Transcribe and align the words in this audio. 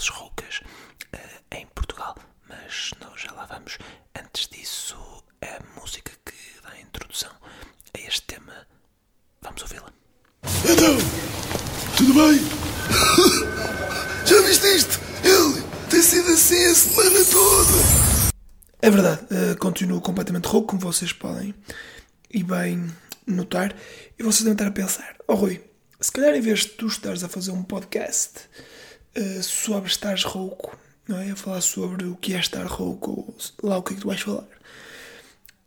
vozes 0.00 0.08
roucas 0.08 0.60
eh, 1.12 1.58
em 1.58 1.66
Portugal. 1.74 2.16
Mas 2.48 2.92
nós 3.00 3.20
já 3.20 3.32
lá 3.32 3.44
vamos. 3.44 3.78
Antes 4.18 4.48
disso, 4.48 4.96
a 5.42 5.78
música 5.78 6.12
que 6.24 6.32
dá 6.62 6.70
a 6.70 6.80
introdução 6.80 7.30
a 7.94 8.00
este 8.00 8.22
tema, 8.22 8.66
vamos 9.42 9.60
ouvi-la. 9.62 9.92
Então, 10.64 10.96
tudo 11.96 12.14
bem? 12.14 12.40
Já 14.26 14.40
viste 14.42 14.66
isto? 14.68 15.00
Ele 15.22 15.62
tem 15.90 16.02
sido 16.02 16.30
assim 16.30 16.64
a 16.64 16.74
semana 16.74 17.24
toda. 17.24 18.32
É 18.82 18.90
verdade, 18.90 19.26
eh, 19.30 19.54
continuo 19.56 20.00
completamente 20.00 20.46
rouco, 20.46 20.68
como 20.68 20.80
vocês 20.80 21.12
podem 21.12 21.54
e 22.30 22.42
bem 22.42 22.90
notar. 23.26 23.76
E 24.18 24.22
vocês 24.22 24.40
devem 24.40 24.52
estar 24.52 24.66
a 24.66 24.70
pensar: 24.70 25.16
Oh 25.28 25.34
Rui, 25.34 25.60
se 26.00 26.10
calhar 26.10 26.34
em 26.34 26.40
vez 26.40 26.60
de 26.60 26.68
tu 26.70 26.86
estares 26.86 27.22
a 27.22 27.28
fazer 27.28 27.50
um 27.50 27.62
podcast 27.62 28.48
eh, 29.14 29.42
sobre 29.42 29.90
estares 29.90 30.24
rouco, 30.24 30.78
não 31.08 31.18
é? 31.18 31.30
A 31.30 31.36
falar 31.36 31.60
sobre 31.60 32.06
o 32.06 32.16
que 32.16 32.34
é 32.34 32.38
estar 32.38 32.64
rouco, 32.66 33.10
ou 33.10 33.68
lá 33.68 33.78
o 33.78 33.82
que 33.82 33.92
é 33.92 33.96
que 33.96 34.02
tu 34.02 34.08
vais 34.08 34.20
falar, 34.20 34.46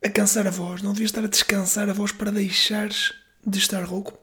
a 0.04 0.10
cansar 0.10 0.48
a 0.48 0.52
voz, 0.52 0.82
não 0.82 0.94
devias 0.94 1.10
estar 1.10 1.24
a 1.24 1.28
descansar 1.28 1.90
a 1.90 1.94
voz 1.94 2.12
para 2.12 2.32
deixares 2.32 3.14
de 3.46 3.58
estar 3.58 3.84
rouco. 3.84 4.18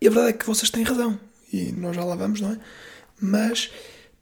E 0.00 0.06
a 0.06 0.10
verdade 0.10 0.34
é 0.34 0.38
que 0.38 0.46
vocês 0.46 0.70
têm 0.70 0.82
razão, 0.82 1.18
e 1.52 1.72
nós 1.72 1.96
já 1.96 2.04
lá 2.04 2.14
vamos, 2.14 2.40
não 2.40 2.52
é? 2.52 2.58
Mas, 3.20 3.70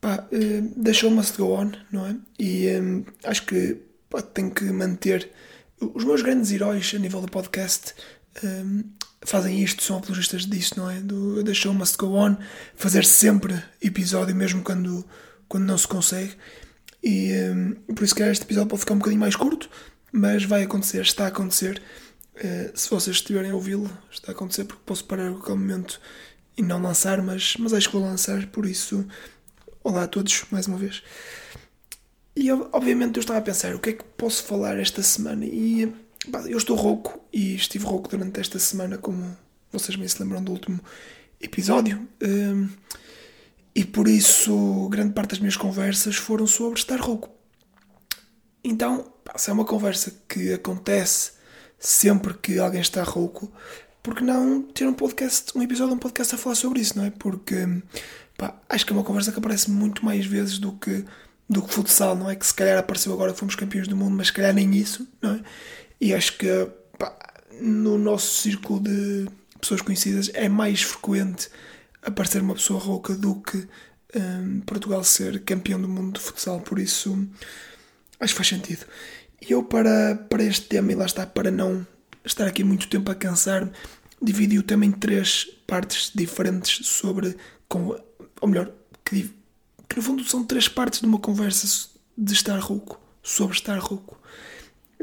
pá, 0.00 0.26
eh, 0.32 0.62
the 0.82 0.92
show 0.92 1.10
must 1.10 1.36
go 1.36 1.52
on, 1.52 1.72
não 1.92 2.06
é? 2.06 2.16
E 2.38 2.66
eh, 2.66 2.80
acho 3.24 3.44
que 3.46 3.80
pá, 4.08 4.22
tenho 4.22 4.50
que 4.50 4.64
manter. 4.64 5.30
Os 5.80 6.04
meus 6.04 6.22
grandes 6.22 6.50
heróis 6.50 6.92
a 6.94 6.98
nível 6.98 7.20
do 7.20 7.28
podcast 7.28 7.94
eh, 8.42 8.64
fazem 9.26 9.62
isto, 9.62 9.82
são 9.82 9.98
apologistas 9.98 10.46
disso, 10.46 10.74
não 10.78 10.90
é? 10.90 11.00
Do 11.00 11.42
The 11.42 11.54
show 11.54 11.74
must 11.74 11.96
go 11.96 12.14
on, 12.14 12.36
fazer 12.74 13.04
sempre 13.04 13.62
episódio, 13.82 14.34
mesmo 14.34 14.62
quando, 14.62 15.04
quando 15.48 15.64
não 15.64 15.76
se 15.76 15.88
consegue. 15.88 16.34
E 17.02 17.32
por 17.94 18.04
isso 18.04 18.14
que 18.14 18.22
este 18.22 18.44
episódio 18.44 18.68
pode 18.68 18.80
ficar 18.80 18.94
um 18.94 18.98
bocadinho 18.98 19.20
mais 19.20 19.36
curto, 19.36 19.68
mas 20.12 20.44
vai 20.44 20.62
acontecer, 20.62 21.02
está 21.02 21.24
a 21.24 21.28
acontecer. 21.28 21.82
Uh, 22.36 22.70
se 22.74 22.90
vocês 22.90 23.16
estiverem 23.16 23.50
a 23.50 23.54
ouvi-lo, 23.54 23.90
está 24.10 24.30
a 24.30 24.34
acontecer 24.34 24.64
porque 24.64 24.82
posso 24.84 25.04
parar 25.04 25.28
a 25.28 25.32
qualquer 25.32 25.54
momento 25.54 26.00
e 26.56 26.62
não 26.62 26.80
lançar, 26.80 27.22
mas, 27.22 27.56
mas 27.58 27.72
acho 27.72 27.88
que 27.88 27.96
vou 27.96 28.04
lançar, 28.04 28.46
por 28.46 28.66
isso, 28.66 29.06
olá 29.82 30.04
a 30.04 30.08
todos, 30.08 30.44
mais 30.50 30.66
uma 30.66 30.76
vez. 30.76 31.02
E 32.34 32.50
obviamente 32.50 33.16
eu 33.16 33.20
estava 33.20 33.38
a 33.38 33.42
pensar 33.42 33.74
o 33.74 33.78
que 33.78 33.90
é 33.90 33.92
que 33.94 34.04
posso 34.16 34.44
falar 34.44 34.78
esta 34.78 35.02
semana 35.02 35.44
e 35.46 35.90
eu 36.48 36.58
estou 36.58 36.76
rouco 36.76 37.20
e 37.32 37.54
estive 37.54 37.84
rouco 37.84 38.08
durante 38.08 38.40
esta 38.40 38.58
semana, 38.58 38.98
como 38.98 39.36
vocês 39.72 39.96
bem 39.96 40.08
se 40.08 40.22
lembram 40.22 40.42
do 40.42 40.52
último 40.52 40.80
episódio. 41.40 42.06
Um, 42.22 42.68
e 43.74 43.84
por 43.84 44.08
isso, 44.08 44.88
grande 44.90 45.12
parte 45.12 45.30
das 45.30 45.38
minhas 45.38 45.56
conversas 45.56 46.16
foram 46.16 46.46
sobre 46.46 46.78
estar 46.78 46.98
rouco. 46.98 47.30
Então, 48.64 49.12
se 49.36 49.50
é 49.50 49.52
uma 49.52 49.64
conversa 49.64 50.12
que 50.28 50.52
acontece 50.52 51.32
sempre 51.78 52.34
que 52.34 52.58
alguém 52.58 52.80
está 52.80 53.02
rouco, 53.02 53.52
porque 54.02 54.24
não 54.24 54.62
ter 54.62 54.86
um 54.86 54.94
podcast, 54.94 55.56
um 55.56 55.62
episódio 55.62 55.90
de 55.90 55.96
um 55.96 56.00
podcast 56.00 56.34
a 56.34 56.38
falar 56.38 56.54
sobre 56.54 56.80
isso, 56.80 56.96
não 56.96 57.04
é? 57.04 57.10
Porque 57.10 57.54
pá, 58.36 58.58
acho 58.68 58.86
que 58.86 58.92
é 58.92 58.96
uma 58.96 59.04
conversa 59.04 59.30
que 59.30 59.38
aparece 59.38 59.70
muito 59.70 60.04
mais 60.04 60.24
vezes 60.24 60.58
do 60.58 60.72
que 60.72 61.04
do 61.48 61.62
que 61.62 61.72
futsal, 61.72 62.16
não 62.16 62.28
é? 62.28 62.34
Que 62.34 62.46
se 62.46 62.54
calhar 62.54 62.78
apareceu 62.78 63.12
agora 63.12 63.32
fomos 63.32 63.54
campeões 63.54 63.86
do 63.86 63.96
mundo, 63.96 64.16
mas 64.16 64.28
se 64.28 64.32
calhar 64.32 64.52
nem 64.52 64.74
isso, 64.74 65.06
não 65.22 65.34
é? 65.34 65.40
E 66.00 66.14
acho 66.14 66.36
que 66.38 66.46
pá, 66.98 67.16
no 67.60 67.98
nosso 67.98 68.42
círculo 68.42 68.80
de 68.80 69.26
pessoas 69.60 69.80
conhecidas 69.80 70.30
é 70.34 70.48
mais 70.48 70.82
frequente 70.82 71.48
aparecer 72.02 72.42
uma 72.42 72.54
pessoa 72.54 72.78
rouca 72.78 73.14
do 73.14 73.36
que 73.36 73.66
um, 74.14 74.60
Portugal 74.60 75.02
ser 75.02 75.42
campeão 75.44 75.80
do 75.80 75.88
mundo 75.88 76.14
de 76.14 76.20
futsal, 76.20 76.60
por 76.60 76.78
isso 76.78 77.26
acho 78.20 78.32
que 78.32 78.36
faz 78.36 78.48
sentido. 78.48 78.86
E 79.40 79.52
eu, 79.52 79.62
para, 79.62 80.14
para 80.14 80.42
este 80.42 80.66
tema, 80.66 80.92
e 80.92 80.94
lá 80.94 81.04
está, 81.04 81.26
para 81.26 81.50
não 81.50 81.86
estar 82.24 82.46
aqui 82.46 82.64
muito 82.64 82.88
tempo 82.88 83.10
a 83.10 83.14
cansar-me, 83.14 83.70
dividi-o 84.20 84.62
também 84.62 84.90
em 84.90 84.92
três 84.92 85.44
partes 85.66 86.10
diferentes 86.14 86.86
sobre. 86.86 87.36
Com, 87.68 87.98
ou 88.40 88.48
melhor, 88.48 88.70
que, 89.04 89.30
que 89.88 89.96
no 89.96 90.02
fundo 90.02 90.24
são 90.24 90.44
três 90.44 90.68
partes 90.68 91.00
de 91.00 91.06
uma 91.06 91.18
conversa 91.18 91.88
de 92.16 92.32
estar 92.32 92.58
rouco, 92.58 93.00
sobre 93.22 93.56
estar 93.56 93.78
rouco. 93.78 94.18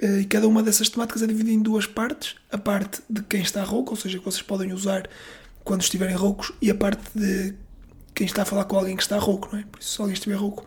Eh, 0.01 0.21
e 0.21 0.25
cada 0.25 0.47
uma 0.47 0.63
dessas 0.63 0.89
temáticas 0.89 1.21
é 1.21 1.27
dividida 1.27 1.51
em 1.51 1.61
duas 1.61 1.85
partes: 1.85 2.35
a 2.51 2.57
parte 2.57 3.01
de 3.09 3.21
quem 3.23 3.41
está 3.41 3.63
rouco, 3.63 3.91
ou 3.91 3.97
seja, 3.97 4.19
que 4.19 4.25
vocês 4.25 4.41
podem 4.41 4.73
usar 4.73 5.09
quando 5.63 5.81
estiverem 5.81 6.15
roucos, 6.15 6.51
e 6.61 6.69
a 6.69 6.75
parte 6.75 7.03
de 7.15 7.53
quem 8.13 8.25
está 8.25 8.43
a 8.43 8.45
falar 8.45 8.65
com 8.65 8.77
alguém 8.77 8.95
que 8.95 9.03
está 9.03 9.17
rouco, 9.17 9.49
não 9.51 9.59
é? 9.59 9.63
Por 9.63 9.79
isso, 9.79 9.95
se 9.95 10.01
alguém 10.01 10.13
estiver 10.13 10.35
rouco, 10.35 10.65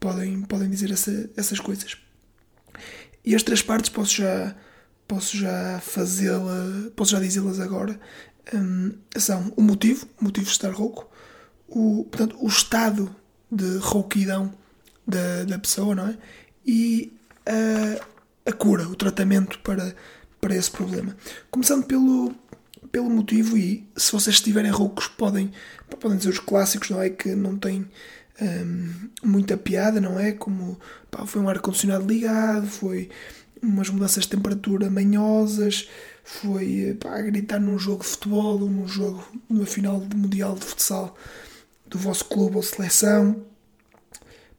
podem, 0.00 0.42
podem 0.42 0.68
dizer 0.68 0.90
essa, 0.90 1.30
essas 1.36 1.60
coisas. 1.60 1.96
E 3.24 3.34
as 3.34 3.42
três 3.42 3.62
partes 3.62 3.88
posso 3.88 4.14
já, 4.14 4.54
posso 5.08 5.36
já 5.36 5.80
fazê-la, 5.80 6.90
posso 6.94 7.12
já 7.12 7.20
dizê-las 7.20 7.60
agora. 7.60 7.98
Um, 8.52 8.92
são 9.16 9.52
o 9.56 9.62
motivo, 9.62 10.06
o 10.20 10.24
motivo 10.24 10.44
de 10.44 10.52
estar 10.52 10.70
rouco, 10.70 11.08
o, 11.66 12.04
portanto, 12.10 12.36
o 12.38 12.46
estado 12.46 13.14
de 13.50 13.78
rouquidão 13.78 14.52
da, 15.06 15.44
da 15.44 15.58
pessoa, 15.58 15.94
não 15.94 16.08
é? 16.08 16.18
E 16.66 17.12
a, 17.46 18.04
a 18.46 18.52
cura, 18.52 18.88
o 18.88 18.94
tratamento 18.94 19.58
para, 19.60 19.94
para 20.40 20.54
esse 20.54 20.70
problema. 20.70 21.16
Começando 21.50 21.84
pelo, 21.84 22.34
pelo 22.92 23.10
motivo, 23.10 23.56
e 23.56 23.88
se 23.96 24.12
vocês 24.12 24.36
estiverem 24.36 24.70
roucos, 24.70 25.08
podem, 25.08 25.50
podem 26.00 26.18
dizer 26.18 26.30
os 26.30 26.38
clássicos, 26.38 26.90
não 26.90 27.00
é? 27.00 27.10
Que 27.10 27.34
não 27.34 27.56
têm 27.56 27.88
um, 28.40 29.08
muita 29.22 29.56
piada, 29.56 30.00
não 30.00 30.18
é? 30.18 30.32
Como 30.32 30.78
pá, 31.10 31.24
foi 31.26 31.40
um 31.40 31.48
ar-condicionado 31.48 32.06
ligado, 32.06 32.66
foi 32.66 33.10
umas 33.62 33.88
mudanças 33.88 34.24
de 34.24 34.30
temperatura 34.30 34.90
manhosas, 34.90 35.88
foi 36.22 36.96
pá, 37.00 37.20
gritar 37.22 37.58
num 37.58 37.78
jogo 37.78 38.02
de 38.02 38.10
futebol 38.10 38.60
ou 38.60 38.68
num 38.68 38.86
jogo, 38.86 39.26
numa 39.48 39.66
final 39.66 40.00
de 40.00 40.16
Mundial 40.16 40.54
de 40.54 40.64
Futsal 40.64 41.16
do 41.86 41.98
vosso 41.98 42.26
clube 42.26 42.56
ou 42.56 42.62
seleção. 42.62 43.44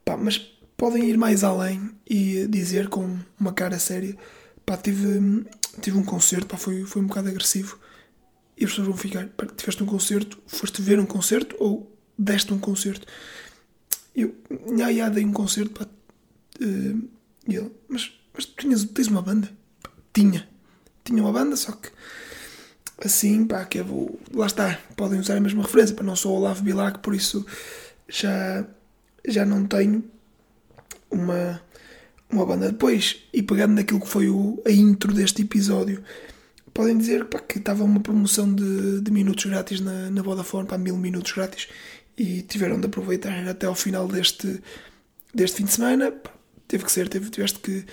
Pá, 0.04 0.16
mas 0.16 0.55
podem 0.76 1.08
ir 1.08 1.16
mais 1.16 1.42
além 1.42 1.90
e 2.08 2.46
dizer 2.46 2.88
com 2.88 3.18
uma 3.38 3.52
cara 3.52 3.78
séria: 3.78 4.16
pá, 4.64 4.76
tive, 4.76 5.44
tive 5.80 5.96
um 5.96 6.04
concerto, 6.04 6.46
pá, 6.46 6.56
foi, 6.56 6.84
foi 6.84 7.02
um 7.02 7.06
bocado 7.06 7.28
agressivo. 7.28 7.78
E 8.56 8.64
as 8.64 8.70
pessoas 8.70 8.88
vão 8.88 8.96
ficar: 8.96 9.26
pá, 9.28 9.46
tiveste 9.46 9.82
um 9.82 9.86
concerto, 9.86 10.38
foste 10.46 10.82
ver 10.82 10.98
um 11.00 11.06
concerto 11.06 11.56
ou 11.58 11.96
deste 12.18 12.52
um 12.52 12.58
concerto? 12.58 13.06
Eu, 14.14 14.34
já, 14.76 14.92
já 14.92 15.08
dei 15.08 15.24
um 15.24 15.32
concerto, 15.32 15.70
pá. 15.70 15.86
Uh, 16.60 17.08
e 17.46 17.54
ele, 17.56 17.70
mas, 17.88 18.12
mas 18.34 18.46
tinhas, 18.46 18.84
tens 18.84 19.08
uma 19.08 19.22
banda? 19.22 19.50
Pá, 19.82 19.90
tinha. 20.12 20.48
Tinha 21.04 21.22
uma 21.22 21.32
banda, 21.32 21.56
só 21.56 21.72
que 21.72 21.90
assim, 23.04 23.46
pá, 23.46 23.64
que 23.64 23.78
eu 23.78 23.84
vou. 23.84 24.20
Lá 24.32 24.46
está, 24.46 24.78
podem 24.96 25.20
usar 25.20 25.36
a 25.36 25.40
mesma 25.40 25.62
referência, 25.62 25.94
para 25.94 26.04
não 26.04 26.16
sou 26.16 26.32
o 26.32 26.40
Olavo 26.40 26.62
Bilac, 26.62 26.98
por 27.00 27.14
isso 27.14 27.46
já, 28.08 28.66
já 29.26 29.44
não 29.44 29.66
tenho 29.66 30.02
uma, 31.10 31.60
uma 32.30 32.46
banda. 32.46 32.70
Depois, 32.70 33.22
e 33.32 33.42
pegando 33.42 33.74
naquilo 33.74 34.00
que 34.00 34.08
foi 34.08 34.28
o, 34.28 34.62
a 34.66 34.70
intro 34.70 35.12
deste 35.12 35.42
episódio, 35.42 36.02
podem 36.72 36.96
dizer 36.98 37.24
pá, 37.26 37.38
que 37.38 37.58
estava 37.58 37.84
uma 37.84 38.00
promoção 38.00 38.52
de, 38.52 39.00
de 39.00 39.10
minutos 39.10 39.44
grátis 39.46 39.80
na, 39.80 40.10
na 40.10 40.22
Vodafone, 40.22 40.66
para 40.66 40.78
mil 40.78 40.96
minutos 40.96 41.32
grátis, 41.32 41.68
e 42.16 42.42
tiveram 42.42 42.80
de 42.80 42.86
aproveitar 42.86 43.46
até 43.48 43.66
ao 43.66 43.74
final 43.74 44.06
deste, 44.08 44.62
deste 45.34 45.58
fim 45.58 45.64
de 45.64 45.72
semana. 45.72 46.12
Pá, 46.12 46.32
teve 46.68 46.84
que 46.84 46.92
ser, 46.92 47.08
teve, 47.08 47.30
tiveste 47.30 47.58
que, 47.60 47.84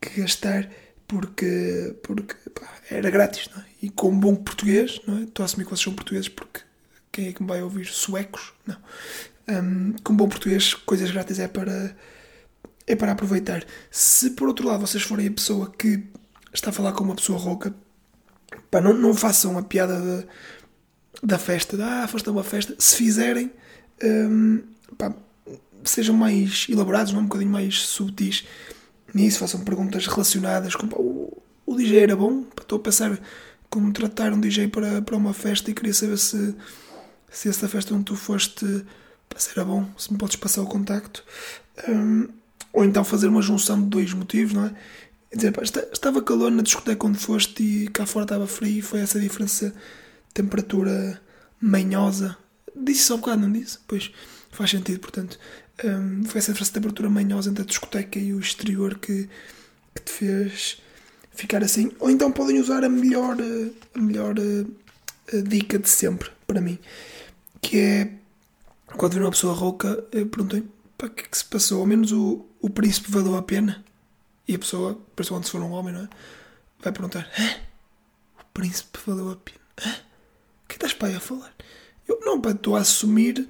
que 0.00 0.20
gastar 0.20 0.70
porque, 1.08 1.96
porque 2.02 2.34
pá, 2.50 2.72
era 2.88 3.10
grátis, 3.10 3.48
não 3.54 3.62
é? 3.62 3.66
E 3.82 3.90
com 3.90 4.16
bom 4.18 4.36
português, 4.36 5.00
não 5.06 5.18
é? 5.18 5.22
Estou 5.22 5.42
a 5.42 5.46
assumir 5.46 5.64
que 5.64 5.70
vocês 5.70 5.82
são 5.82 5.94
portugueses 5.94 6.28
porque 6.28 6.60
quem 7.10 7.28
é 7.28 7.32
que 7.32 7.42
me 7.42 7.48
vai 7.48 7.62
ouvir? 7.62 7.86
Suecos? 7.86 8.52
Não. 8.66 8.76
Um, 9.48 9.94
com 10.04 10.14
bom 10.14 10.28
português, 10.28 10.74
coisas 10.74 11.10
grátis 11.10 11.40
é 11.40 11.48
para, 11.48 11.96
é 12.90 12.96
para 12.96 13.12
aproveitar. 13.12 13.64
Se 13.90 14.30
por 14.30 14.48
outro 14.48 14.66
lado 14.66 14.84
vocês 14.84 15.02
forem 15.02 15.28
a 15.28 15.30
pessoa 15.30 15.72
que 15.78 16.02
está 16.52 16.70
a 16.70 16.72
falar 16.72 16.92
com 16.92 17.04
uma 17.04 17.14
pessoa 17.14 17.38
rouca, 17.38 17.72
pá, 18.68 18.80
não, 18.80 18.92
não 18.92 19.14
façam 19.14 19.56
a 19.56 19.62
piada 19.62 20.00
de, 20.00 20.26
da 21.22 21.38
festa, 21.38 21.76
de, 21.76 21.82
ah, 21.84 22.08
foste 22.08 22.28
a 22.28 22.32
uma 22.32 22.42
festa. 22.42 22.74
Se 22.78 22.96
fizerem, 22.96 23.52
um, 24.02 24.62
pá, 24.98 25.14
sejam 25.84 26.16
mais 26.16 26.66
elaborados, 26.68 27.12
não? 27.12 27.20
um 27.20 27.24
bocadinho 27.26 27.52
mais 27.52 27.80
subtis 27.82 28.44
nisso, 29.14 29.38
façam 29.38 29.60
perguntas 29.60 30.06
relacionadas 30.08 30.74
com 30.74 30.88
pá, 30.88 30.96
o, 30.98 31.40
o 31.64 31.76
DJ 31.76 32.00
era 32.00 32.16
bom, 32.16 32.44
estou 32.60 32.78
a 32.78 32.82
pensar 32.82 33.20
como 33.68 33.92
tratar 33.92 34.32
um 34.32 34.40
DJ 34.40 34.66
para, 34.66 35.00
para 35.00 35.16
uma 35.16 35.32
festa 35.32 35.70
e 35.70 35.74
queria 35.74 35.94
saber 35.94 36.18
se, 36.18 36.56
se 37.30 37.48
essa 37.48 37.68
festa 37.68 37.94
onde 37.94 38.06
tu 38.06 38.16
foste 38.16 38.66
pá, 39.28 39.36
era 39.54 39.64
bom, 39.64 39.88
se 39.96 40.12
me 40.12 40.18
podes 40.18 40.34
passar 40.34 40.62
o 40.62 40.66
contacto. 40.66 41.22
Um, 41.88 42.39
ou 42.72 42.84
então 42.84 43.04
fazer 43.04 43.28
uma 43.28 43.42
junção 43.42 43.80
de 43.80 43.88
dois 43.88 44.12
motivos, 44.12 44.52
não 44.52 44.66
é? 44.66 44.74
Quer 45.30 45.36
dizer, 45.36 45.52
pá, 45.52 45.62
estava 45.62 46.22
calor 46.22 46.50
na 46.50 46.62
discoteca 46.62 47.06
onde 47.06 47.18
foste 47.18 47.62
e 47.62 47.88
cá 47.88 48.04
fora 48.04 48.24
estava 48.24 48.46
frio 48.46 48.78
e 48.78 48.82
foi 48.82 49.00
essa 49.00 49.20
diferença 49.20 49.72
temperatura 50.34 51.20
manhosa. 51.60 52.36
Disse 52.74 53.04
só 53.04 53.14
um 53.14 53.18
bocado, 53.18 53.42
não 53.42 53.52
disse? 53.52 53.78
Pois 53.86 54.10
faz 54.50 54.70
sentido, 54.70 55.00
portanto. 55.00 55.38
Um, 55.82 56.24
foi 56.24 56.40
essa 56.40 56.52
diferença 56.52 56.72
de 56.72 56.74
temperatura 56.74 57.08
manhosa 57.08 57.48
entre 57.50 57.62
a 57.62 57.66
discoteca 57.66 58.18
e 58.18 58.34
o 58.34 58.40
exterior 58.40 58.98
que, 58.98 59.28
que 59.94 60.02
te 60.02 60.10
fez 60.10 60.82
ficar 61.30 61.62
assim. 61.62 61.92
Ou 62.00 62.10
então 62.10 62.30
podem 62.32 62.60
usar 62.60 62.84
a 62.84 62.88
melhor, 62.88 63.36
a 63.94 63.98
melhor 63.98 64.34
a, 64.38 65.36
a 65.36 65.40
dica 65.40 65.78
de 65.78 65.88
sempre 65.88 66.30
para 66.46 66.60
mim, 66.60 66.78
que 67.62 67.78
é 67.78 68.10
quando 68.96 69.14
vir 69.14 69.22
uma 69.22 69.30
pessoa 69.30 69.54
rouca, 69.54 70.04
eu 70.12 70.26
perguntei 70.26 70.64
para 71.00 71.08
que 71.08 71.24
é 71.24 71.26
que 71.26 71.38
se 71.38 71.44
passou? 71.46 71.80
Ao 71.80 71.86
menos 71.86 72.12
o, 72.12 72.44
o 72.60 72.68
príncipe 72.68 73.10
valeu 73.10 73.34
a 73.34 73.42
pena. 73.42 73.82
E 74.46 74.54
a 74.54 74.58
pessoa, 74.58 75.00
principalmente 75.16 75.46
se 75.46 75.52
for 75.52 75.62
um 75.62 75.70
homem, 75.70 75.94
não 75.94 76.02
é? 76.02 76.08
Vai 76.78 76.92
perguntar: 76.92 77.26
Hã? 77.38 77.54
O 78.38 78.44
príncipe 78.52 78.98
valeu 79.06 79.30
a 79.30 79.36
pena? 79.36 79.58
Hã? 79.82 79.90
O 80.64 80.68
que 80.68 80.74
estás 80.74 80.92
para 80.92 81.08
aí 81.08 81.16
a 81.16 81.20
falar? 81.20 81.54
Eu 82.06 82.20
não, 82.22 82.38
pá, 82.38 82.50
estou 82.50 82.76
a 82.76 82.80
assumir 82.80 83.48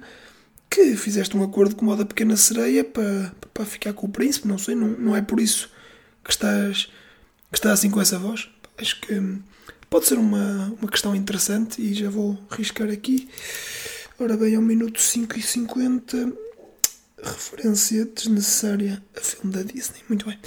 que 0.69 0.95
fizeste 0.95 1.35
um 1.35 1.43
acordo 1.43 1.75
com 1.75 1.85
o 1.87 1.95
da 1.95 2.05
pequena 2.05 2.37
sereia 2.37 2.85
para, 2.85 3.35
para 3.53 3.65
ficar 3.65 3.91
com 3.91 4.07
o 4.07 4.09
príncipe, 4.09 4.47
não 4.47 4.57
sei, 4.57 4.73
não, 4.73 4.87
não 4.87 5.15
é 5.15 5.21
por 5.21 5.41
isso 5.41 5.69
que 6.23 6.31
estás, 6.31 6.85
que 7.51 7.57
estás 7.57 7.79
assim 7.79 7.91
com 7.91 7.99
essa 7.99 8.17
voz. 8.17 8.49
Acho 8.77 9.01
que 9.01 9.41
pode 9.89 10.05
ser 10.05 10.17
uma, 10.17 10.73
uma 10.79 10.89
questão 10.89 11.13
interessante 11.13 11.81
e 11.81 11.93
já 11.93 12.09
vou 12.09 12.39
riscar 12.49 12.89
aqui. 12.89 13.27
Ora 14.17 14.37
bem, 14.37 14.55
ao 14.55 14.61
minuto 14.61 15.01
5 15.01 15.37
e 15.37 15.41
50 15.41 16.31
referência 17.29 18.05
desnecessária 18.05 19.03
a 19.15 19.21
filme 19.21 19.53
da 19.53 19.63
Disney. 19.63 20.01
Muito 20.09 20.25
bem. 20.25 20.39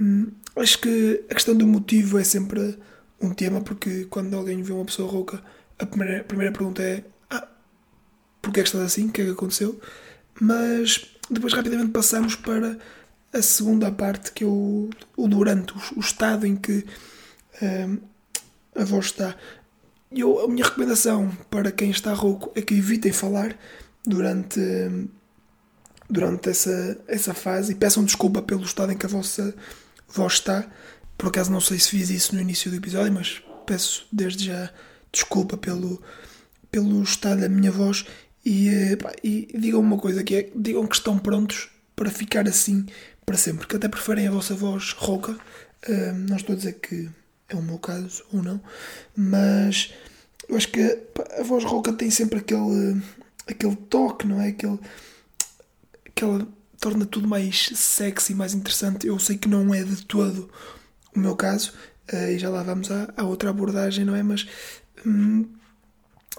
Hum, 0.00 0.32
acho 0.56 0.80
que 0.80 1.24
a 1.30 1.34
questão 1.34 1.54
do 1.54 1.66
motivo 1.66 2.18
é 2.18 2.24
sempre 2.24 2.78
um 3.20 3.32
tema, 3.32 3.60
porque 3.60 4.04
quando 4.06 4.34
alguém 4.34 4.62
vê 4.62 4.72
uma 4.72 4.84
pessoa 4.84 5.10
rouca, 5.10 5.42
a 5.78 5.86
primeira, 5.86 6.20
a 6.20 6.24
primeira 6.24 6.52
pergunta 6.52 6.82
é: 6.82 7.04
Ah, 7.30 7.48
porquê 8.42 8.60
é 8.60 8.62
que 8.62 8.68
estás 8.68 8.84
assim? 8.84 9.08
O 9.08 9.12
que 9.12 9.22
é 9.22 9.24
que 9.24 9.30
aconteceu? 9.30 9.80
Mas 10.40 11.06
depois 11.30 11.52
rapidamente 11.52 11.90
passamos 11.90 12.34
para 12.36 12.78
a 13.32 13.42
segunda 13.42 13.90
parte, 13.90 14.32
que 14.32 14.44
é 14.44 14.46
o, 14.46 14.88
o 15.16 15.28
durante, 15.28 15.72
o, 15.72 15.98
o, 15.98 16.00
estado 16.00 16.46
em 16.46 16.56
que 16.56 16.84
hum, 17.62 17.98
a 18.74 18.84
voz 18.84 19.06
está. 19.06 19.36
Eu, 20.10 20.40
a 20.40 20.48
minha 20.48 20.64
recomendação 20.64 21.30
para 21.50 21.70
quem 21.70 21.90
está 21.90 22.14
rouco 22.14 22.50
é 22.54 22.62
que 22.62 22.74
evitem 22.74 23.12
falar 23.12 23.56
durante. 24.06 24.58
Hum, 24.60 25.08
durante 26.08 26.48
essa, 26.48 26.98
essa 27.06 27.34
fase 27.34 27.72
e 27.72 27.74
peçam 27.74 28.04
desculpa 28.04 28.40
pelo 28.42 28.62
estado 28.62 28.92
em 28.92 28.96
que 28.96 29.06
a 29.06 29.08
vossa 29.08 29.54
voz 30.08 30.34
está. 30.34 30.66
Por 31.16 31.28
acaso 31.28 31.50
não 31.50 31.60
sei 31.60 31.78
se 31.78 31.90
fiz 31.90 32.10
isso 32.10 32.34
no 32.34 32.40
início 32.40 32.70
do 32.70 32.76
episódio, 32.76 33.12
mas 33.12 33.42
peço 33.66 34.06
desde 34.12 34.46
já 34.46 34.70
desculpa 35.12 35.56
pelo, 35.56 36.00
pelo 36.70 37.02
estado 37.02 37.40
da 37.40 37.48
minha 37.48 37.70
voz 37.70 38.06
e, 38.44 38.68
eh, 38.68 38.96
pá, 38.96 39.12
e 39.22 39.48
digam 39.54 39.80
uma 39.80 39.98
coisa 39.98 40.22
que 40.22 40.34
é, 40.34 40.50
digam 40.54 40.86
que 40.86 40.94
estão 40.94 41.18
prontos 41.18 41.70
para 41.94 42.10
ficar 42.10 42.48
assim 42.48 42.86
para 43.26 43.36
sempre, 43.36 43.66
que 43.66 43.76
até 43.76 43.88
preferem 43.88 44.26
a 44.26 44.30
vossa 44.30 44.54
voz 44.54 44.92
rouca. 44.92 45.32
Uh, 45.86 46.14
não 46.28 46.36
estou 46.36 46.54
a 46.54 46.56
dizer 46.56 46.74
que 46.80 47.10
é 47.48 47.54
o 47.54 47.62
meu 47.62 47.78
caso 47.78 48.24
ou 48.32 48.42
não, 48.42 48.60
mas 49.14 49.92
eu 50.48 50.56
acho 50.56 50.68
que 50.68 50.98
a 51.38 51.42
voz 51.42 51.62
rouca 51.64 51.92
tem 51.92 52.10
sempre 52.10 52.38
aquele, 52.38 53.02
aquele 53.46 53.76
toque, 53.76 54.26
não 54.26 54.40
é? 54.40 54.48
Aquele, 54.48 54.78
que 56.18 56.24
ela 56.24 56.44
torna 56.80 57.06
tudo 57.06 57.28
mais 57.28 57.70
sexy, 57.76 58.34
mais 58.34 58.52
interessante. 58.52 59.06
Eu 59.06 59.20
sei 59.20 59.38
que 59.38 59.48
não 59.48 59.72
é 59.72 59.84
de 59.84 60.04
todo 60.04 60.50
o 61.14 61.18
meu 61.18 61.36
caso, 61.36 61.72
uh, 62.12 62.30
e 62.30 62.38
já 62.38 62.50
lá 62.50 62.64
vamos 62.64 62.90
à, 62.90 63.12
à, 63.16 63.22
outra 63.22 63.50
abordagem, 63.50 64.04
não 64.04 64.16
é? 64.16 64.22
Mas 64.22 64.44
hum, 65.06 65.46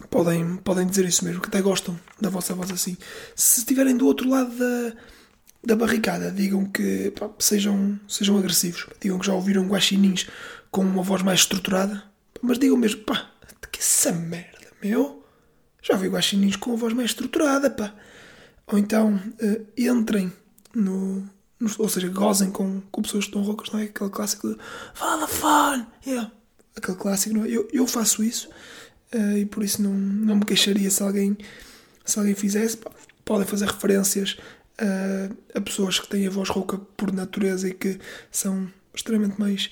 podem, 0.09 0.57
podem 0.57 0.85
dizer 0.85 1.05
isso 1.05 1.23
mesmo, 1.23 1.41
que 1.41 1.47
até 1.47 1.61
gostam 1.61 1.97
da 2.19 2.29
vossa 2.29 2.53
voz 2.53 2.69
assim. 2.71 2.97
Se 3.33 3.61
estiverem 3.61 3.95
do 3.95 4.05
outro 4.05 4.29
lado 4.29 4.53
da, 4.53 4.93
da 5.63 5.75
barricada, 5.77 6.29
digam 6.29 6.65
que 6.65 7.11
pá, 7.11 7.29
sejam, 7.39 7.97
sejam 8.05 8.37
agressivos, 8.37 8.85
digam 8.99 9.17
que 9.17 9.27
já 9.27 9.33
ouviram 9.33 9.65
guaxinins 9.65 10.27
com 10.69 10.81
uma 10.81 11.03
voz 11.03 11.21
mais 11.21 11.39
estruturada, 11.39 12.03
mas 12.41 12.59
digam 12.59 12.75
mesmo, 12.75 13.01
pá, 13.03 13.31
que 13.71 13.79
essa 13.79 14.11
merda, 14.11 14.67
meu. 14.83 15.23
Já 15.81 15.93
ouvi 15.93 16.09
guaxinins 16.09 16.57
com 16.57 16.71
uma 16.71 16.77
voz 16.77 16.93
mais 16.93 17.11
estruturada, 17.11 17.69
pá. 17.69 17.95
Ou 18.71 18.77
então 18.77 19.16
uh, 19.16 19.68
entrem 19.77 20.31
no, 20.74 21.27
no, 21.60 21.69
Ou 21.77 21.89
seja, 21.89 22.07
gozem 22.07 22.51
com, 22.51 22.81
com 22.92 23.01
pessoas 23.01 23.25
que 23.25 23.30
estão 23.30 23.42
roucas, 23.42 23.71
não 23.71 23.80
é? 23.80 23.83
Aquele 23.83 24.10
clássico 24.10 24.50
de 24.50 24.57
Fala 24.94 25.27
fun! 25.27 25.86
Yeah. 26.06 26.31
Aquele 26.75 26.98
clássico, 26.98 27.36
não 27.36 27.45
é? 27.45 27.50
Eu, 27.50 27.68
eu 27.74 27.88
faço 27.88 28.24
isso 28.24 28.50
uh, 29.13 29.38
e 29.38 29.45
por 29.45 29.63
isso 29.63 29.81
não, 29.81 29.94
não 29.94 30.36
me 30.36 30.45
queixaria 30.45 30.89
se 30.89 31.01
alguém, 31.01 31.38
se 32.06 32.18
alguém 32.19 32.36
fizesse. 32.36 32.77
Podem 33.25 33.45
fazer 33.45 33.66
referências 33.66 34.38
uh, 34.80 35.36
a 35.54 35.62
pessoas 35.62 36.00
que 36.00 36.07
têm 36.07 36.27
a 36.27 36.30
voz 36.30 36.50
rouca 36.50 36.77
por 36.77 37.12
natureza 37.12 37.68
e 37.68 37.74
que 37.74 38.00
são 38.31 38.72
extremamente 38.94 39.39
mais 39.39 39.69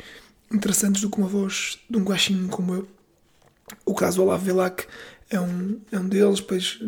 interessantes 0.52 1.02
do 1.02 1.10
que 1.10 1.18
uma 1.18 1.28
voz 1.28 1.80
de 1.90 1.98
um 1.98 2.04
guachinho 2.04 2.48
como 2.50 2.74
eu. 2.74 2.88
O 3.86 3.94
caso 3.94 4.22
Olavo 4.22 4.46
Velac 4.46 4.86
é 5.30 5.40
um, 5.40 5.80
é 5.92 6.00
um 6.00 6.08
deles, 6.08 6.40
pois 6.40 6.80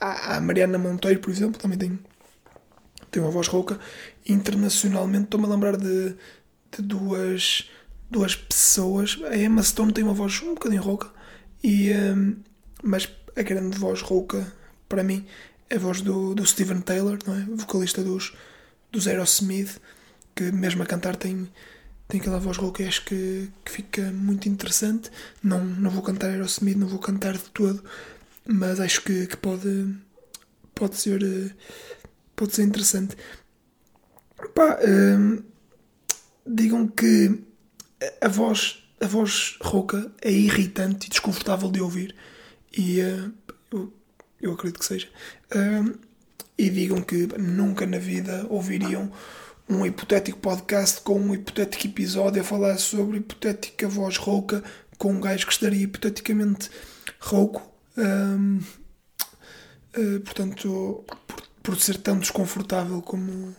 a, 0.00 0.40
Mariana 0.40 0.78
Monteiro, 0.78 1.20
por 1.20 1.30
exemplo, 1.30 1.60
também 1.60 1.78
tem, 1.78 1.98
tem 3.10 3.22
uma 3.22 3.30
voz 3.30 3.46
rouca. 3.46 3.78
Internacionalmente, 4.26 5.24
estou-me 5.24 5.46
a 5.46 5.50
lembrar 5.50 5.76
de, 5.76 6.16
de 6.72 6.82
duas, 6.82 7.70
duas 8.10 8.34
pessoas. 8.34 9.18
A 9.30 9.36
Emma 9.36 9.62
Stone 9.62 9.92
tem 9.92 10.02
uma 10.02 10.14
voz 10.14 10.40
um 10.42 10.54
bocadinho 10.54 10.82
rouca, 10.82 11.10
e, 11.62 11.92
um, 11.92 12.36
mas 12.82 13.08
a 13.36 13.42
grande 13.42 13.78
voz 13.78 14.00
rouca, 14.00 14.50
para 14.88 15.02
mim, 15.02 15.26
é 15.68 15.76
a 15.76 15.78
voz 15.78 16.00
do, 16.00 16.34
do 16.34 16.44
Steven 16.44 16.80
Taylor, 16.80 17.18
não 17.26 17.34
é? 17.34 17.44
vocalista 17.54 18.02
dos, 18.02 18.32
dos 18.90 19.06
Aerosmith, 19.06 19.80
que 20.34 20.50
mesmo 20.50 20.82
a 20.82 20.86
cantar 20.86 21.16
tem, 21.16 21.48
tem 22.08 22.20
aquela 22.20 22.40
voz 22.40 22.56
rouca 22.56 22.86
acho 22.86 23.04
que, 23.04 23.50
que 23.64 23.70
fica 23.70 24.10
muito 24.10 24.48
interessante. 24.48 25.10
Não, 25.42 25.64
não 25.64 25.90
vou 25.90 26.02
cantar 26.02 26.30
Aerosmith, 26.30 26.76
não 26.76 26.88
vou 26.88 26.98
cantar 26.98 27.34
de 27.34 27.50
todo, 27.50 27.84
mas 28.46 28.80
acho 28.80 29.02
que, 29.02 29.26
que 29.26 29.36
pode, 29.36 29.94
pode, 30.74 30.96
ser, 30.96 31.22
eh, 31.22 31.50
pode 32.34 32.54
ser 32.54 32.62
interessante. 32.62 33.16
Pá, 34.54 34.78
hum, 34.86 35.42
digam 36.46 36.88
que 36.88 37.42
a 38.20 38.28
voz, 38.28 38.82
a 39.00 39.06
voz 39.06 39.56
rouca 39.60 40.10
é 40.22 40.30
irritante 40.30 41.06
e 41.06 41.10
desconfortável 41.10 41.70
de 41.70 41.80
ouvir, 41.80 42.14
e 42.76 43.00
uh, 43.00 43.32
eu, 43.70 43.92
eu 44.40 44.52
acredito 44.52 44.78
que 44.78 44.86
seja. 44.86 45.08
Uh, 45.54 45.98
e 46.56 46.68
digam 46.68 47.00
que 47.00 47.26
nunca 47.38 47.86
na 47.86 47.98
vida 47.98 48.46
ouviriam 48.50 49.10
um 49.68 49.86
hipotético 49.86 50.38
podcast 50.38 51.00
com 51.00 51.18
um 51.18 51.34
hipotético 51.34 51.86
episódio 51.86 52.42
a 52.42 52.44
falar 52.44 52.76
sobre 52.76 53.18
hipotética 53.18 53.88
voz 53.88 54.16
rouca 54.16 54.62
com 54.98 55.12
um 55.12 55.20
gajo 55.20 55.46
que 55.46 55.52
estaria 55.52 55.84
hipoteticamente 55.84 56.70
rouco 57.18 57.62
uh, 57.96 58.60
portanto, 60.24 61.04
por, 61.26 61.42
por, 61.62 61.76
ser 61.80 61.98
tão 61.98 62.18
desconfortável 62.18 63.02
como, 63.02 63.54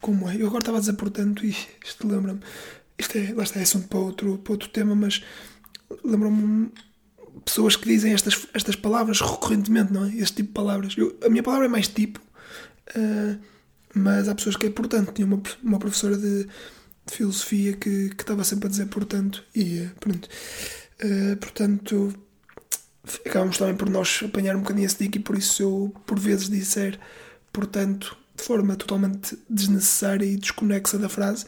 como 0.00 0.28
é. 0.28 0.36
Eu 0.36 0.46
agora 0.46 0.60
estava 0.60 0.78
a 0.78 0.80
dizer 0.80 0.94
portanto, 0.94 1.44
e 1.44 1.56
isto 1.84 2.06
lembra-me. 2.06 2.40
Isto 2.98 3.18
é, 3.18 3.32
lá 3.32 3.44
está, 3.44 3.60
é 3.60 3.62
assunto 3.62 3.88
para 3.88 3.98
outro, 3.98 4.38
para 4.38 4.52
outro 4.52 4.68
tema, 4.70 4.94
mas 4.94 5.22
lembra-me 6.04 6.72
pessoas 7.44 7.76
que 7.76 7.88
dizem 7.88 8.12
estas, 8.12 8.46
estas 8.52 8.76
palavras 8.76 9.20
recorrentemente, 9.20 9.92
não 9.92 10.04
é? 10.04 10.08
Este 10.16 10.36
tipo 10.36 10.48
de 10.48 10.54
palavras. 10.54 10.94
Eu, 10.96 11.16
a 11.24 11.28
minha 11.28 11.42
palavra 11.42 11.66
é 11.66 11.68
mais 11.68 11.88
tipo, 11.88 12.20
uh, 12.96 13.38
mas 13.94 14.28
há 14.28 14.34
pessoas 14.34 14.56
que 14.56 14.66
é 14.66 14.70
portanto. 14.70 15.12
Tinha 15.12 15.26
uma, 15.26 15.40
uma 15.62 15.78
professora 15.78 16.16
de, 16.16 16.44
de 16.44 17.14
filosofia 17.14 17.74
que, 17.74 18.10
que 18.10 18.22
estava 18.22 18.44
sempre 18.44 18.66
a 18.66 18.70
dizer 18.70 18.86
portanto, 18.86 19.44
e 19.54 19.88
pronto. 20.00 20.28
Uh, 21.04 21.36
portanto, 21.36 22.14
acabamos 23.24 23.58
também 23.58 23.74
por 23.74 23.88
nós 23.88 24.20
apanhar 24.24 24.56
um 24.56 24.60
bocadinho 24.60 24.86
esse 24.86 24.98
dica 24.98 25.18
e 25.18 25.20
por 25.20 25.36
isso 25.36 25.62
eu 25.62 25.94
por 26.06 26.18
vezes 26.18 26.48
disser, 26.48 26.98
portanto, 27.52 28.16
de 28.36 28.42
forma 28.42 28.76
totalmente 28.76 29.38
desnecessária 29.48 30.24
e 30.24 30.36
desconexa 30.36 30.98
da 30.98 31.08
frase, 31.08 31.44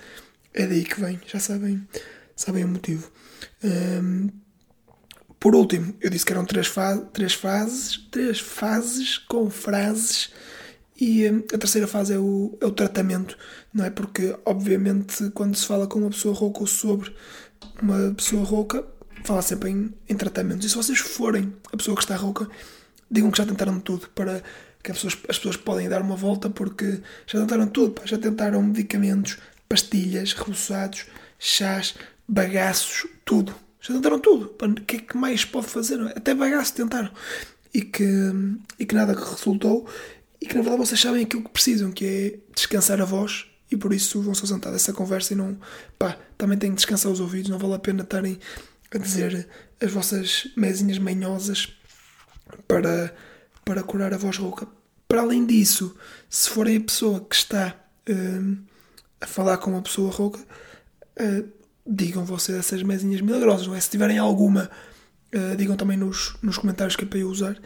é 0.53 0.67
daí 0.67 0.85
que 0.85 1.01
vem, 1.01 1.21
já 1.27 1.39
sabem, 1.39 1.87
sabem 2.35 2.65
o 2.65 2.69
motivo. 2.69 3.11
Um, 3.63 4.29
por 5.39 5.55
último, 5.55 5.95
eu 6.01 6.11
disse 6.11 6.27
que 6.27 6.33
eram 6.33 6.45
três, 6.45 6.67
fa 6.67 6.99
três 6.99 7.33
fases, 7.33 7.97
três 8.11 8.41
fases 8.41 9.17
com 9.19 9.49
frases 9.49 10.31
e 11.01 11.31
um, 11.31 11.39
a 11.39 11.59
terceira 11.59 11.87
fase 11.87 12.13
é 12.13 12.19
o, 12.19 12.59
é 12.61 12.67
o 12.67 12.71
tratamento, 12.71 13.39
não 13.73 13.85
é? 13.85 13.91
Porque, 13.91 14.37
obviamente, 14.45 15.31
quando 15.31 15.57
se 15.57 15.67
fala 15.67 15.87
com 15.87 16.01
uma 16.01 16.11
pessoa 16.11 16.35
rouca 16.35 16.61
ou 16.61 16.67
sobre 16.67 17.15
uma 17.81 18.13
pessoa 18.15 18.45
rouca, 18.45 18.85
fala 19.25 19.43
sempre 19.43 19.71
em, 19.71 19.93
em 20.09 20.17
tratamentos. 20.17 20.67
E 20.67 20.71
se 20.71 20.77
vocês 20.77 20.99
forem 20.99 21.53
a 21.73 21.77
pessoa 21.77 21.97
que 21.97 22.03
está 22.03 22.17
rouca, 22.17 22.49
digam 23.11 23.31
que 23.31 23.39
já 23.39 23.47
tentaram 23.47 23.81
tudo 23.81 24.09
para, 24.15 24.43
que 24.83 24.91
as 24.91 24.97
pessoas, 24.99 25.19
as 25.29 25.37
pessoas 25.37 25.57
podem 25.57 25.89
dar 25.89 26.01
uma 26.01 26.17
volta 26.17 26.49
porque 26.49 27.01
já 27.27 27.41
tentaram 27.41 27.67
tudo, 27.67 27.93
pá, 27.93 28.03
já 28.05 28.19
tentaram 28.19 28.63
medicamentos, 28.63 29.39
pastilhas, 29.69 30.33
reboçados, 30.33 31.07
chás, 31.39 31.95
bagaços, 32.27 33.07
tudo. 33.25 33.55
Já 33.81 33.95
tentaram 33.95 34.19
tudo. 34.19 34.55
O 34.61 34.75
que 34.85 34.97
é 34.97 34.99
que 35.01 35.17
mais 35.17 35.45
pode 35.45 35.67
fazer? 35.67 35.99
é? 36.01 36.11
Até 36.11 36.35
bagaço 36.35 36.75
tentaram. 36.75 37.11
E 37.73 37.83
que, 37.83 38.05
e 38.79 38.85
que 38.85 38.95
nada 38.95 39.13
resultou. 39.13 39.87
E 40.41 40.47
que 40.47 40.55
na 40.55 40.63
verdade 40.63 40.87
vocês 40.87 41.01
sabem 41.01 41.23
aquilo 41.23 41.45
que 41.45 41.51
precisam, 41.51 41.91
que 41.91 42.05
é 42.05 42.39
descansar 42.55 43.01
a 43.01 43.05
voz. 43.05 43.47
E 43.71 43.77
por 43.77 43.93
isso 43.93 44.21
vão 44.21 44.35
só 44.35 44.47
sentar 44.47 44.75
essa 44.75 44.93
conversa 44.93 45.33
e 45.33 45.37
não. 45.37 45.57
Pá, 45.99 46.19
também 46.37 46.59
têm 46.59 46.71
que 46.71 46.77
descansar 46.77 47.11
os 47.11 47.21
ouvidos. 47.21 47.51
Não 47.51 47.59
vale 47.59 47.75
a 47.75 47.79
pena 47.79 48.03
estarem 48.03 48.39
a 48.93 48.99
dizer 48.99 49.49
as 49.81 49.91
vossas 49.91 50.49
mesinhas 50.57 50.99
manhosas 50.99 51.73
para, 52.67 53.15
para 53.65 53.83
curar 53.83 54.13
a 54.13 54.19
voz 54.19 54.37
rouca. 54.37 54.67
Para 55.09 55.23
além 55.23 55.47
disso, 55.47 55.97
se 56.29 56.49
forem 56.49 56.77
a 56.77 56.81
pessoa 56.81 57.21
que 57.21 57.35
está 57.35 57.75
hum, 58.09 58.59
a 59.21 59.27
falar 59.27 59.59
com 59.59 59.71
uma 59.71 59.83
pessoa 59.83 60.11
rouca, 60.11 60.39
uh, 60.41 61.49
digam 61.87 62.25
vocês 62.25 62.59
essas 62.59 62.83
mesinhas 62.83 63.21
milagrosas, 63.21 63.67
não 63.67 63.75
é? 63.75 63.81
Se 63.81 63.91
tiverem 63.91 64.19
alguma, 64.19 64.71
uh, 65.35 65.57
digam 65.57 65.77
também 65.77 65.97
nos, 65.97 66.37
nos 66.43 66.59
comentários 66.59 66.97
que 66.97 67.05
é 67.05 67.09
para 67.09 67.19
eu 67.19 67.29
usar. 67.29 67.61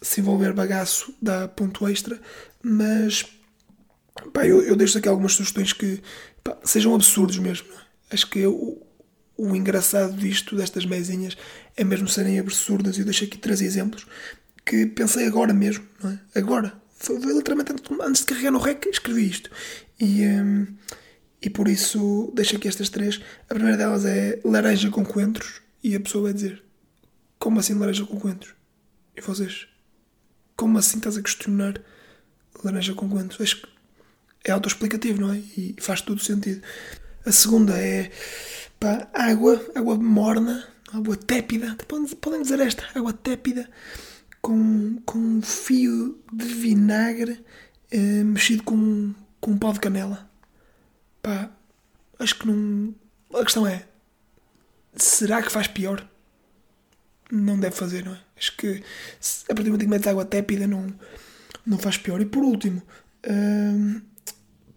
Se 0.00 0.20
envolver 0.20 0.52
bagaço 0.52 1.14
dá 1.20 1.46
ponto 1.46 1.86
extra, 1.86 2.18
mas 2.62 3.24
pá, 4.32 4.46
eu, 4.46 4.62
eu 4.62 4.74
deixo 4.74 4.98
aqui 4.98 5.08
algumas 5.08 5.34
sugestões 5.34 5.72
que 5.72 6.02
pá, 6.42 6.56
sejam 6.64 6.94
absurdos 6.94 7.38
mesmo. 7.38 7.68
é? 7.72 8.14
Acho 8.14 8.28
que 8.28 8.44
o, 8.46 8.82
o 9.38 9.54
engraçado 9.54 10.14
disto, 10.14 10.56
destas 10.56 10.84
mesinhas, 10.84 11.36
é 11.76 11.84
mesmo 11.84 12.08
serem 12.08 12.40
absurdas. 12.40 12.98
Eu 12.98 13.04
deixo 13.04 13.24
aqui 13.24 13.38
três 13.38 13.62
exemplos 13.62 14.04
que 14.66 14.84
pensei 14.84 15.26
agora 15.26 15.54
mesmo, 15.54 15.86
não 16.02 16.10
é? 16.10 16.18
Agora. 16.34 16.76
Foi, 17.00 17.16
literalmente 17.16 17.72
antes 18.02 18.22
de 18.22 18.26
carregar 18.26 18.50
no 18.50 18.58
rec, 18.58 18.84
escrevi 18.86 19.30
isto. 19.30 19.48
E, 20.00 20.26
hum, 20.26 20.66
e 21.40 21.48
por 21.48 21.68
isso 21.68 22.32
deixo 22.34 22.56
aqui 22.56 22.66
estas 22.66 22.88
três. 22.88 23.20
A 23.48 23.54
primeira 23.54 23.78
delas 23.78 24.04
é 24.04 24.40
laranja 24.44 24.90
com 24.90 25.04
coentros. 25.04 25.62
E 25.82 25.94
a 25.94 26.00
pessoa 26.00 26.24
vai 26.24 26.32
dizer: 26.32 26.60
Como 27.38 27.60
assim 27.60 27.74
laranja 27.74 28.04
com 28.04 28.18
coentros? 28.18 28.52
E 29.16 29.20
vocês? 29.20 29.68
Como 30.56 30.76
assim 30.76 30.98
estás 30.98 31.16
a 31.16 31.22
questionar 31.22 31.80
laranja 32.64 32.92
com 32.94 33.08
coentros? 33.08 33.40
Acho 33.40 33.62
que 33.62 33.68
é 34.44 34.50
autoexplicativo, 34.50 35.20
não 35.20 35.32
é? 35.32 35.38
E 35.38 35.76
faz 35.78 36.00
todo 36.00 36.20
sentido. 36.20 36.60
A 37.24 37.30
segunda 37.30 37.78
é 37.78 38.10
pá, 38.80 39.08
água, 39.12 39.60
água 39.74 39.96
morna, 39.96 40.66
água 40.92 41.16
tépida. 41.16 41.76
Podem- 42.20 42.42
dizer 42.42 42.60
esta, 42.60 42.84
água 42.94 43.12
tépida 43.12 43.68
com, 44.40 45.00
com 45.04 45.18
um 45.18 45.42
fio 45.42 46.18
de 46.32 46.44
vinagre 46.46 47.44
eh, 47.90 48.22
mexido 48.24 48.62
com, 48.62 49.14
com 49.40 49.52
um 49.52 49.58
pau 49.58 49.72
de 49.72 49.80
canela. 49.80 50.28
Pá, 51.22 51.50
acho 52.18 52.36
que 52.38 52.46
não. 52.46 52.94
A 53.34 53.44
questão 53.44 53.66
é: 53.66 53.86
será 54.96 55.42
que 55.42 55.50
faz 55.52 55.66
pior? 55.66 56.06
Não 57.30 57.58
deve 57.60 57.76
fazer, 57.76 58.04
não 58.04 58.14
é? 58.14 58.20
Acho 58.38 58.56
que 58.56 58.82
a 59.50 59.54
partir 59.54 59.64
do 59.64 59.70
momento 59.72 59.80
que 59.82 59.88
metes 59.88 60.06
água 60.06 60.24
tépida 60.24 60.66
não, 60.66 60.94
não 61.66 61.78
faz 61.78 61.98
pior. 61.98 62.20
E 62.20 62.26
por 62.26 62.42
último, 62.42 62.82
hum, 63.28 64.00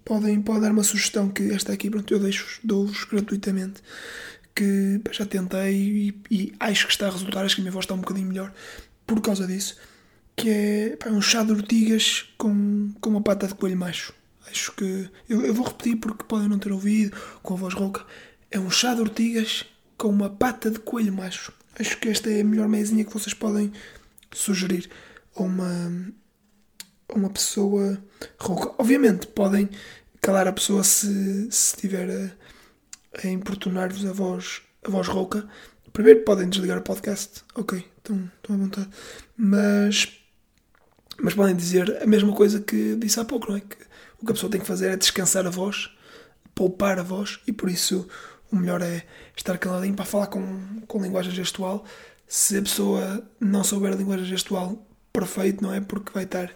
podem, 0.05 0.41
podem 0.41 0.61
dar 0.61 0.71
uma 0.71 0.83
sugestão 0.83 1.29
que 1.29 1.51
esta 1.51 1.73
aqui, 1.73 1.89
pronto, 1.89 2.13
eu 2.13 2.19
deixo, 2.19 2.59
dou-vos 2.63 3.03
gratuitamente. 3.05 3.81
Que 4.53 4.99
já 5.11 5.25
tentei 5.25 5.73
e, 5.73 6.21
e 6.29 6.53
acho 6.59 6.85
que 6.85 6.91
está 6.91 7.07
a 7.07 7.11
resultar, 7.11 7.45
acho 7.45 7.55
que 7.55 7.61
a 7.61 7.63
minha 7.63 7.71
voz 7.71 7.85
está 7.85 7.93
um 7.93 8.01
bocadinho 8.01 8.27
melhor 8.27 8.53
por 9.07 9.21
causa 9.21 9.47
disso. 9.47 9.77
Que 10.35 10.49
é 10.49 10.95
pá, 10.97 11.09
um 11.09 11.21
chá 11.21 11.43
de 11.43 11.51
ortigas 11.51 12.25
com, 12.37 12.91
com 12.99 13.09
uma 13.09 13.21
pata 13.21 13.47
de 13.47 13.55
coelho 13.55 13.77
macho. 13.77 14.13
Acho 14.49 14.73
que. 14.73 15.09
Eu, 15.29 15.45
eu 15.45 15.53
vou 15.53 15.65
repetir 15.65 15.95
porque 15.97 16.23
podem 16.25 16.49
não 16.49 16.59
ter 16.59 16.71
ouvido, 16.71 17.15
com 17.41 17.53
a 17.53 17.57
voz 17.57 17.73
rouca. 17.73 18.05
É 18.49 18.59
um 18.59 18.69
chá 18.69 18.93
de 18.93 19.01
ortigas 19.01 19.65
com 19.97 20.09
uma 20.09 20.29
pata 20.29 20.69
de 20.69 20.79
coelho 20.79 21.13
macho. 21.13 21.53
Acho 21.79 21.97
que 21.97 22.09
esta 22.09 22.29
é 22.29 22.41
a 22.41 22.43
melhor 22.43 22.67
mesinha 22.67 23.05
que 23.05 23.13
vocês 23.13 23.33
podem 23.33 23.71
sugerir 24.33 24.89
a 25.35 25.43
uma, 25.43 26.11
uma 27.15 27.29
pessoa 27.29 27.97
rouca. 28.37 28.73
Obviamente, 28.77 29.27
podem 29.27 29.69
calar 30.21 30.47
a 30.47 30.53
pessoa 30.53 30.83
se, 30.83 31.47
estiver 31.49 32.09
a, 32.09 33.27
a 33.27 33.29
importunar-vos 33.29 34.05
a 34.05 34.13
voz, 34.13 34.61
a 34.83 34.89
voz 34.89 35.07
rouca. 35.07 35.47
Primeiro 35.91 36.23
podem 36.23 36.47
desligar 36.47 36.77
o 36.77 36.81
podcast, 36.81 37.43
ok, 37.55 37.85
estão, 37.97 38.31
estão 38.37 38.55
à 38.55 38.59
vontade. 38.59 38.89
Mas, 39.35 40.19
mas 41.19 41.33
podem 41.33 41.55
dizer 41.55 42.01
a 42.01 42.07
mesma 42.07 42.33
coisa 42.33 42.61
que 42.61 42.95
disse 42.95 43.19
há 43.19 43.25
pouco, 43.25 43.49
não 43.49 43.57
é? 43.57 43.61
Que 43.61 43.75
o 44.21 44.25
que 44.25 44.31
a 44.31 44.35
pessoa 44.35 44.51
tem 44.51 44.61
que 44.61 44.67
fazer 44.67 44.89
é 44.89 44.95
descansar 44.95 45.45
a 45.45 45.49
voz, 45.49 45.89
poupar 46.53 46.99
a 46.99 47.03
voz, 47.03 47.39
e 47.47 47.51
por 47.51 47.69
isso 47.69 48.07
o 48.51 48.55
melhor 48.55 48.81
é 48.81 49.03
estar 49.35 49.57
caladinho 49.57 49.95
para 49.95 50.05
falar 50.05 50.27
com, 50.27 50.81
com 50.87 51.01
linguagem 51.01 51.31
gestual. 51.31 51.83
Se 52.27 52.57
a 52.57 52.61
pessoa 52.61 53.27
não 53.39 53.63
souber 53.63 53.91
a 53.91 53.95
linguagem 53.95 54.25
gestual, 54.25 54.85
perfeito, 55.11 55.63
não 55.63 55.73
é? 55.73 55.81
Porque 55.81 56.11
vai 56.13 56.23
estar 56.23 56.53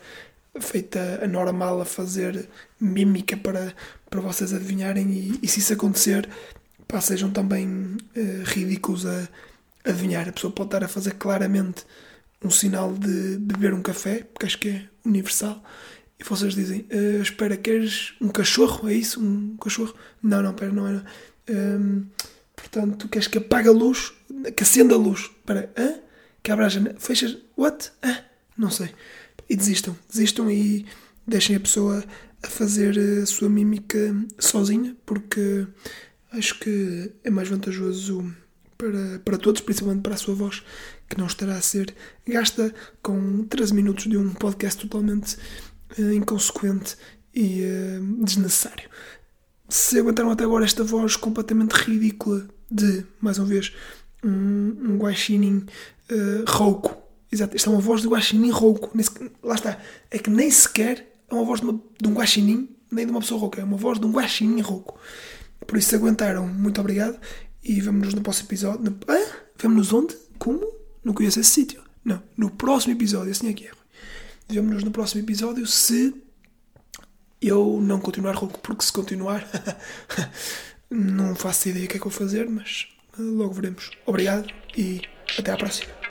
feita 0.59 1.19
a 1.21 1.81
a 1.81 1.85
fazer 1.85 2.47
mímica 2.79 3.35
para, 3.37 3.73
para 4.09 4.21
vocês 4.21 4.53
adivinharem, 4.53 5.09
e, 5.11 5.39
e 5.43 5.47
se 5.47 5.59
isso 5.59 5.73
acontecer, 5.73 6.29
pá, 6.87 7.01
sejam 7.01 7.29
também 7.31 7.97
eh, 8.15 8.41
ridículos 8.45 9.05
a 9.05 9.27
adivinhar. 9.83 10.27
A 10.27 10.31
pessoa 10.31 10.51
pode 10.53 10.67
estar 10.67 10.83
a 10.83 10.87
fazer 10.87 11.15
claramente 11.15 11.85
um 12.43 12.49
sinal 12.49 12.93
de 12.93 13.37
beber 13.37 13.73
um 13.73 13.81
café, 13.81 14.23
porque 14.33 14.45
acho 14.45 14.57
que 14.59 14.69
é 14.69 14.85
universal, 15.05 15.63
e 16.19 16.23
vocês 16.23 16.53
dizem: 16.55 16.85
"Eh, 16.89 17.19
Espera, 17.21 17.57
queres 17.57 18.13
um 18.21 18.29
cachorro? 18.29 18.87
É 18.89 18.93
isso? 18.93 19.19
Um 19.21 19.57
cachorro? 19.57 19.93
Não, 20.21 20.41
não, 20.41 20.53
pera, 20.53 20.71
não 20.71 20.87
era. 20.87 21.05
Hum, 21.49 22.05
portanto, 22.55 23.07
queres 23.09 23.27
que 23.27 23.37
apague 23.37 23.67
a 23.67 23.71
luz? 23.71 24.13
Que 24.55 24.63
acenda 24.63 24.95
a 24.95 24.97
luz? 24.97 25.21
Espera, 25.21 25.71
hã? 25.77 25.99
Que 26.41 26.51
abra 26.51 26.65
a 26.67 26.69
janela? 26.69 26.95
Fechas? 26.99 27.37
What? 27.57 27.91
Hã? 28.03 28.17
Não 28.57 28.69
sei. 28.69 28.89
E 29.49 29.55
desistam, 29.55 29.95
desistam 30.09 30.49
e 30.49 30.85
deixem 31.27 31.55
a 31.55 31.59
pessoa 31.59 32.03
a 32.41 32.47
fazer 32.47 32.97
a 33.21 33.25
sua 33.25 33.49
mímica 33.49 34.15
sozinha, 34.39 34.95
porque 35.05 35.67
acho 36.31 36.59
que 36.59 37.11
é 37.23 37.29
mais 37.29 37.47
vantajoso 37.47 38.33
para, 38.77 39.19
para 39.23 39.37
todos, 39.37 39.61
principalmente 39.61 40.01
para 40.01 40.15
a 40.15 40.17
sua 40.17 40.35
voz, 40.35 40.63
que 41.09 41.17
não 41.17 41.27
estará 41.27 41.55
a 41.55 41.61
ser 41.61 41.93
gasta 42.27 42.73
com 43.01 43.43
13 43.45 43.73
minutos 43.73 44.05
de 44.05 44.17
um 44.17 44.33
podcast 44.33 44.81
totalmente 44.81 45.37
eh, 45.97 46.13
inconsequente 46.13 46.95
e 47.33 47.63
eh, 47.63 47.99
desnecessário. 48.21 48.89
Se 49.67 49.99
aguentaram 49.99 50.31
até 50.31 50.43
agora 50.43 50.65
esta 50.65 50.83
voz 50.83 51.15
completamente 51.15 51.73
ridícula 51.73 52.47
de, 52.69 53.05
mais 53.19 53.37
uma 53.37 53.47
vez, 53.47 53.73
um, 54.23 54.29
um 54.29 54.97
guaxinim 54.97 55.65
eh, 56.09 56.43
rouco. 56.47 57.04
Exato, 57.35 57.55
esta 57.55 57.69
é 57.69 57.73
uma 57.73 57.81
voz 57.81 58.01
de 58.01 58.07
guaxinim 58.07 58.49
rouco. 58.49 58.91
Lá 59.43 59.55
está. 59.55 59.77
É 60.09 60.17
que 60.17 60.29
nem 60.29 60.49
sequer 60.49 61.05
é 61.29 61.33
uma 61.33 61.43
voz 61.43 61.59
de, 61.59 61.67
uma- 61.67 61.81
de 62.01 62.07
um 62.09 62.13
guaxinim, 62.13 62.69
nem 62.91 63.05
de 63.05 63.11
uma 63.11 63.19
pessoa 63.19 63.39
rouca. 63.41 63.59
É 63.59 63.63
uma 63.63 63.77
voz 63.77 63.99
de 63.99 64.05
um 64.05 64.11
guaxinim 64.11 64.61
rouco. 64.61 64.97
Por 65.67 65.77
isso, 65.77 65.89
se 65.89 65.95
aguentaram, 65.95 66.47
muito 66.47 66.79
obrigado. 66.79 67.19
E 67.63 67.81
vemo-nos 67.81 68.13
no 68.13 68.21
próximo 68.21 68.47
episódio. 68.47 68.95
Ah? 69.07 69.35
Vemo-nos 69.59 69.91
onde? 69.91 70.15
Como? 70.39 70.65
Não 71.03 71.13
conheço 71.13 71.39
esse 71.39 71.49
sítio. 71.49 71.81
Não, 72.03 72.21
no 72.37 72.49
próximo 72.51 72.93
episódio. 72.93 73.31
Assim 73.31 73.49
é 73.49 73.53
que 73.53 73.65
é. 73.67 73.71
Vemo-nos 74.47 74.83
no 74.83 74.91
próximo 74.91 75.21
episódio 75.21 75.65
se 75.67 76.13
eu 77.41 77.79
não 77.81 77.99
continuar 77.99 78.33
rouco, 78.35 78.59
porque 78.59 78.85
se 78.85 78.93
continuar, 78.93 79.45
não 80.89 81.35
faço 81.35 81.67
ideia 81.69 81.85
o 81.85 81.87
que 81.89 81.97
é 81.97 81.99
que 81.99 82.03
vou 82.05 82.11
fazer, 82.13 82.49
mas 82.49 82.87
logo 83.17 83.53
veremos. 83.53 83.91
Obrigado 84.05 84.47
e 84.77 85.01
até 85.37 85.51
à 85.51 85.57
próxima. 85.57 86.04